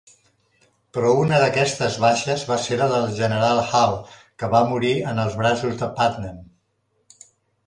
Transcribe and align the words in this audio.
Però 0.97 1.09
una 1.23 1.41
d'aquestes 1.43 1.97
baixes 2.05 2.45
va 2.51 2.57
ser 2.63 2.79
la 2.79 2.87
del 2.93 3.05
general 3.19 3.61
Howe, 3.67 4.01
que 4.41 4.51
va 4.55 4.63
morir 4.73 4.95
en 5.13 5.23
els 5.27 5.37
braços 5.45 5.79
de 5.85 5.91
Putnam. 6.01 6.43